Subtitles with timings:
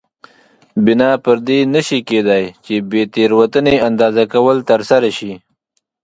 [0.85, 5.33] بنا پر دې نه شي کېدای چې بې تېروتنې اندازه کول ترسره شي.